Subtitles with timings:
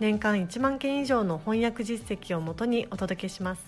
[0.00, 3.66] 年間1万件以上の翻訳実績をもとにお届けします。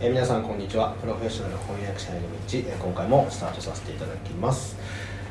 [0.00, 0.92] えー皆さんこんにちは。
[1.00, 4.78] プロフェッショナル翻訳者への道、えー今回もスタートさせていただきます、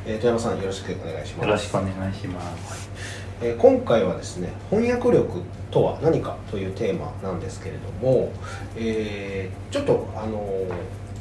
[0.05, 1.47] えー富山さんよろしくお願いします。
[1.47, 2.89] よろしくお願いします。
[3.41, 8.31] えー今回はですね翻訳力とは何かというテーマなんですけれども、
[8.77, 10.69] えーちょっとあのー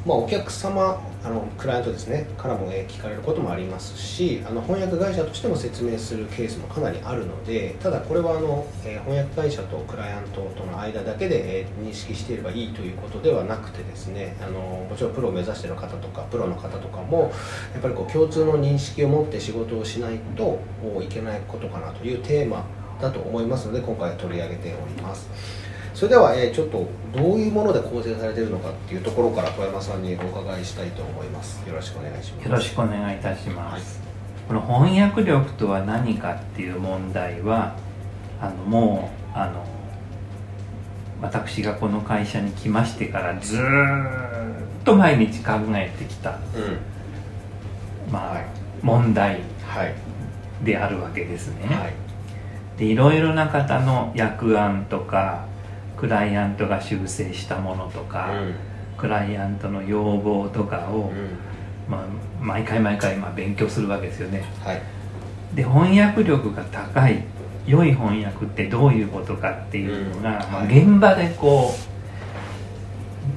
[0.06, 17.32] まあ、お客様あのクライアントですねからも、え聞かれることもありますしあの翻訳会社としても説明するケースもかなりあるのでただこれはあの、えー翻訳会社とクライアントとの間だけで、えー認識していればいいということではなくてですねあのもちろんプロを目指している方とかプロの方とかも
[17.72, 20.60] やっぱりこう共通の認識を持って仕事をしないと
[21.02, 22.64] いけないことかなというテーマ
[23.00, 25.28] だと思いますので今回取り上げております。
[26.00, 31.60] それでは、えーちょっとどういうもので構成されているのかっていうところから富山さんにお伺いしたいと思います。
[31.68, 32.48] よろしくお願いします。
[32.48, 34.00] よろしくお願いいたします。
[34.48, 37.76] この翻訳力とは何かっていう問題は、
[38.40, 39.62] あのもうあの
[41.20, 48.10] 私がこの会社に来ましてからずーっと毎日考えてきた、うん。
[48.10, 48.46] まあはい
[48.80, 49.94] 問題はい。
[50.64, 51.66] であるわけですね。
[51.66, 51.92] はい。
[52.78, 55.49] でいろいろな方の訳案とか
[56.00, 58.30] クライアントが修正したものとか、
[58.96, 61.12] クライアントの要望とかを、
[61.86, 62.04] まあ、
[62.40, 64.42] 毎回毎回まあ勉強するわけですよね。
[64.64, 64.80] はい。
[65.54, 67.22] で翻訳力が高い
[67.66, 70.82] 良い翻訳ってどういうことかっていうのが、まあ、うんはい。
[70.82, 71.74] 現場でこ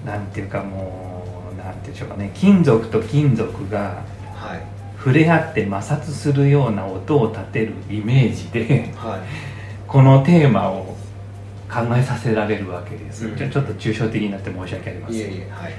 [0.04, 1.24] うなんていうかも
[1.54, 4.04] うなんていうんでしょうかね金属と金属が
[4.36, 4.64] はい。
[4.98, 9.20] 触れ合って摩擦するような音を立てるイメージではい。
[9.86, 10.96] このテーマを
[11.74, 13.36] 考えさせられるわけです、うん。
[13.36, 15.18] ちょちょっと抽象的になって申し訳ありません。
[15.18, 15.74] いえいえはい。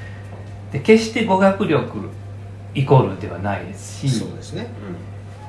[0.72, 2.10] で決して語学力
[2.74, 4.66] イコールではないですしそうですね。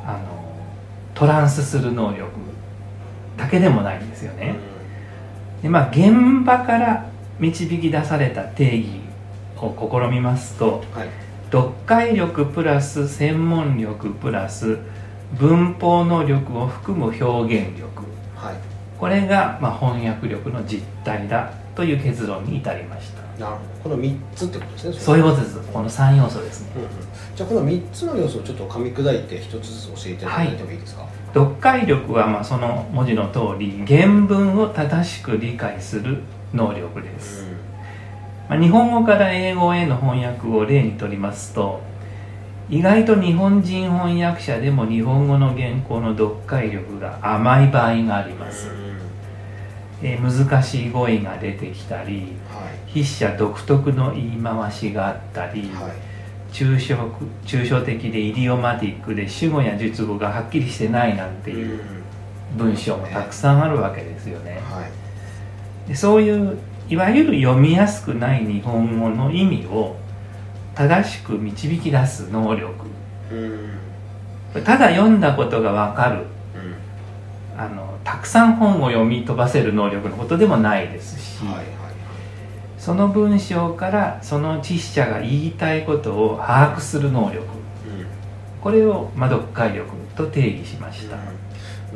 [0.06, 0.20] あの
[1.16, 2.30] トランスする能力
[3.38, 4.40] だけでもないんですようん。
[4.40, 4.56] ね、
[5.64, 8.90] でまあ現場から導き出された定義
[9.58, 11.10] を試みますとうんはい。
[11.52, 14.78] 読解力プラス専門力プラス
[15.40, 18.04] 文法能力を含む表現力
[18.36, 23.22] はいこれが、まあ、翻訳力の実態だという結論に至りました。
[23.44, 23.96] なるほど。
[23.96, 25.60] この3つってことですねそういうことです。
[25.60, 26.72] この3要素ですね。
[26.78, 26.90] うんうん。
[27.36, 36.20] じゃあこの3つの要素をちょっと噛み砕いて1つずつ教えていただいてもいいですか、読解力はまあその文字の通り原文を正しく理解する
[36.54, 37.46] 能力です、
[38.48, 41.82] まあ、日本語から英語への翻訳を例にとりますと
[42.70, 48.98] 意外と日本人翻訳者でも日本語の原稿の読解力が甘い場合があります、うん。
[50.02, 52.92] えー難しい語彙が出てきたりはい。
[52.92, 55.92] 筆者独特の言い回しがあったり、はい。
[56.52, 56.96] 抽象
[57.44, 61.82] 抽象的でイディオマティックで主語や述語がはっきりしてないなんていう
[62.58, 64.62] 文章もたくさんあるわけですよね。
[64.64, 64.82] は
[65.86, 65.90] い。
[65.90, 69.98] でそういういわゆる読みやすくない日本語の意味を
[70.76, 72.74] 正しく導き出す能力。
[73.32, 74.64] うん。
[74.64, 76.20] ただ読んだことが分かる。
[76.20, 77.60] うん。
[77.60, 81.66] あのたくさん本を読み飛ばせる能力のことでもないですし、はいはい
[82.86, 87.40] その文章からその知者が言いたいことを把握する能力。
[87.40, 87.46] うん。
[88.62, 91.18] これを、まあ、読解力と定義しました、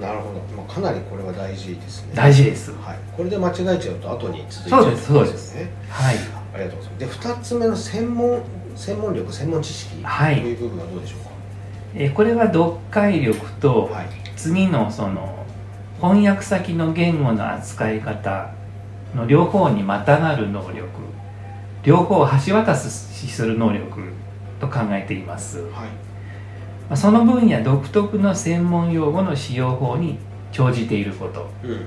[0.01, 2.13] なるほど、まあ、かなりこれは大事ですね。
[2.16, 2.72] 大事です。
[2.72, 5.56] はい、これで間違えちゃうと後に続いちゃうそうですそうです。
[5.57, 6.16] ねはい。
[6.56, 7.22] ありがとうございます。
[7.22, 8.41] で2つ目の専門
[8.79, 10.42] 専門力専門知識はい。
[10.42, 11.19] という部分はどうでしょう
[11.95, 14.06] えーこれは読解力とかはい。
[14.36, 15.45] 次のその
[16.01, 18.51] 翻訳先の言語の扱い方
[19.13, 20.88] の両方にまたがる能力
[21.83, 22.89] 両方を橋渡し
[23.27, 24.01] する能力
[24.62, 25.59] と考えています。
[25.59, 25.69] はい。
[25.69, 25.86] ま
[26.92, 30.18] あその分野独特の専門用語の使用法に
[30.54, 31.86] 長じていることうん。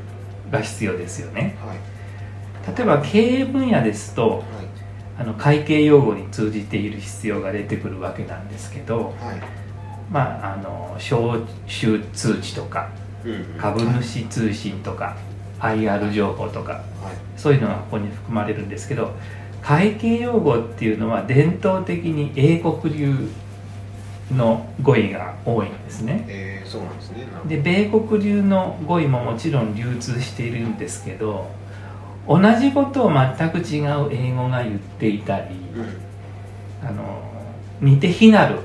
[0.51, 1.57] が必要ですよね。
[1.65, 2.77] はい。
[2.77, 4.43] 例えば経営分野ですとはい
[5.23, 9.41] あの会計用語に通じている必要が出てくるわけなんですけどはい。
[10.11, 12.91] まああの招集通知とか
[13.25, 13.45] うんうん。
[13.57, 15.17] 株主通信とか
[15.61, 16.83] IR 情報とかはい。
[17.37, 19.13] そういうのがここに含まれるんですけど
[19.63, 23.29] 会計用語っていうのは伝統的に英国流
[24.33, 26.25] の語彙が多いんですね。
[26.27, 27.27] えー、そうなんですね。
[27.47, 31.49] で米国流の語彙ももちろん流通しているんですけど
[32.27, 36.87] 同じことを全く違う英語が言っていたりうん。
[36.87, 37.23] あの
[37.81, 38.59] 似て非なる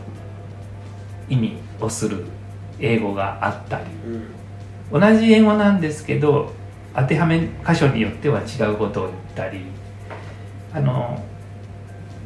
[1.30, 2.26] 意味をする
[2.80, 3.86] 英語があったり。
[4.92, 5.02] うん。
[5.02, 6.54] 同じ英語なんですけど
[6.96, 9.62] 当てはめ箇所によっては違うことを言ったり。
[10.74, 11.24] あの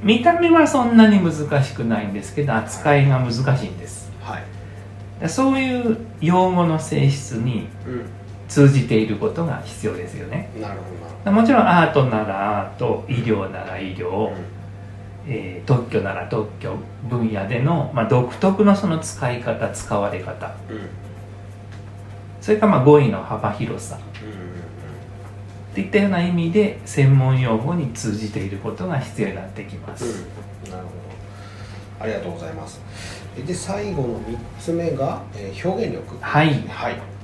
[0.04, 4.12] 見た目はそんなに難しくないんですけど扱いが難しいんです。
[4.22, 4.40] は
[5.22, 5.30] い。
[5.30, 8.21] そういう用語の性質にうん
[8.52, 10.50] 通じていることが必要ですよね。
[10.60, 10.80] なる
[11.24, 14.34] ほどもちろんアートならアート医療なら医療、ほど
[15.26, 16.76] えー特許なら特許
[17.10, 20.54] 分野での、まあ、独特のその使い方使われ方。
[20.70, 20.90] うんうん
[22.42, 24.00] それからまあ語彙の幅広さ。
[24.22, 24.28] うん。
[24.28, 24.36] うん
[25.76, 30.06] といったような意味で専門用語に通じていることが必要になってきます、
[30.66, 30.72] うん。
[30.72, 32.04] なるほど。
[32.04, 32.82] ありがとうございます。
[33.48, 36.18] で最後の3つ目が、えー表現力。
[36.20, 36.48] はい。
[36.68, 37.21] はい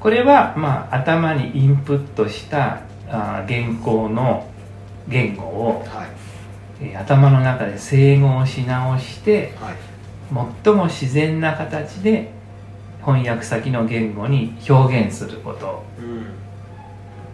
[0.00, 4.48] これはまあ頭にインプットしたあー原稿の
[5.08, 6.08] 言語を、はい。
[6.80, 9.74] えー頭の中で整合し直してはい。
[10.64, 12.32] 最も自然な形で
[13.04, 15.84] 翻訳先の言語に表現すること。
[15.98, 16.26] うん。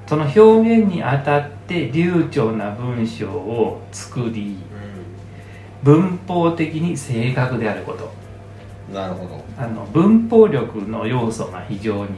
[0.07, 0.41] その表
[0.81, 4.59] 現にあたって流暢な文章を作り
[5.83, 8.05] 文法的に正確であること。
[8.05, 8.23] うん
[8.93, 9.43] なるほど。
[9.57, 12.11] あの文法力の要素が非常に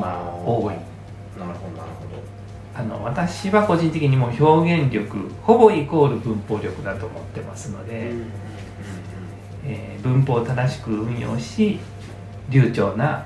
[0.00, 0.74] まあ多い
[1.38, 1.92] なるほどなる
[2.74, 8.26] あの私は個人的にもう表現力ほぼイコール文法力だと思ってますのほどで、うんうん
[9.64, 11.78] えー文法を正しく運用し
[12.50, 13.24] 流暢な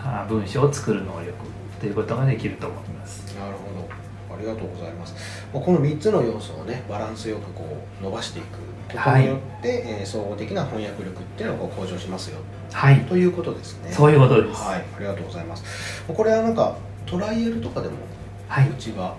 [0.00, 1.32] あ文章を作る能力
[1.80, 3.36] ということができると思います。
[3.38, 4.34] なるほど。
[4.34, 5.14] ありがとうございます。
[5.54, 7.64] まあこの3つの要素をねバランスよくこ
[8.00, 8.58] う伸ばしていく
[8.92, 12.38] ことによって、えー総合的な翻訳力っていうのがこう向上しますよ
[12.76, 13.00] はい。
[13.06, 13.90] ということですね。
[13.90, 14.62] そういうことです。
[14.62, 14.84] はい。
[14.96, 16.02] ありがとうございます。
[16.06, 16.76] これはなんか
[17.06, 17.94] トライアルとかでも
[18.48, 18.68] はい。
[18.68, 19.16] うちは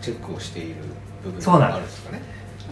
[0.00, 0.76] チェックをしている
[1.24, 2.22] 部分そうなんがあるんですかね？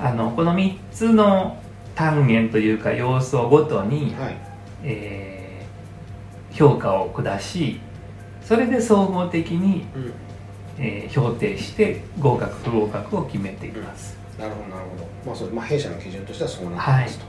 [0.00, 1.60] あのこの3つの
[1.96, 4.36] 単元というか要素ごとに、はい。
[4.84, 7.78] えー評価を下し
[8.40, 10.12] それで総合的に、うん。
[10.78, 15.08] えー評定して合格不合格を決めています、なるほどなるほど。
[15.26, 17.24] まあそうまあ弊社の基準としてはそうなってます、と。
[17.24, 17.28] い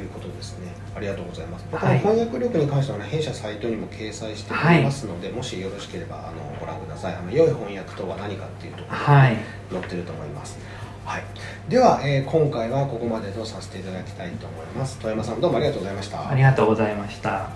[0.00, 0.72] うことですね。
[0.96, 7.14] ありがとうございます、まあはい翻訳力に関してはね弊社サイトにも掲載しておりますので、もしよろしければあのご覧ください。
[7.14, 9.36] あの良い翻訳とは何かっていうところがはい
[9.70, 10.58] 載ってると思います。
[11.04, 11.22] はい、
[11.68, 14.98] では、えー今回はここまでとさせていただきたいと思います。
[14.98, 16.30] 富山さんどうもありがとうございました。
[16.30, 17.50] ありがとうございました。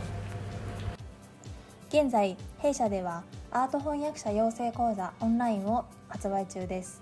[1.88, 3.22] 現在弊社では
[3.52, 7.00] アート翻訳者養成講座オンラインを発売中です。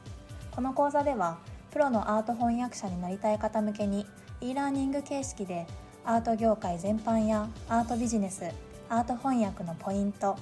[0.55, 1.39] この講座では
[1.73, 4.07] プロのアート翻訳者になりたい方向けに
[4.41, 5.67] e ラーニング形式で
[6.05, 8.45] アート業界全般やアートビジネス
[8.89, 10.37] アート翻訳のポイント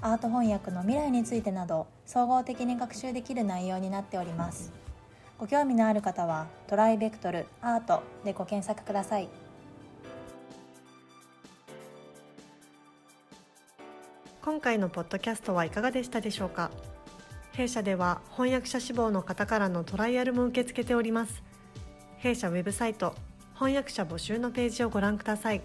[0.00, 4.72] アート翻訳の未来についてなど総合的に学習できる内容になっております。
[5.38, 9.28] ご興味のある方はトライベクトルアートでご検索ください。
[14.40, 16.70] 今回のポッドキャストはいかがでしたでしょうか？
[17.52, 21.42] 弊社では翻訳者志望の方からのトライアルも受け付けております。
[22.18, 23.14] 弊社ウェブサイト
[23.58, 25.62] 翻訳者募集のページをご覧ください。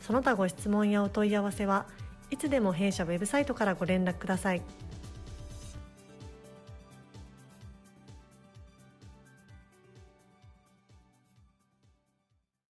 [0.00, 1.86] その他ご質問やお問い合わせは
[2.30, 4.62] いつでも弊社ウェブサイトからご連絡ください。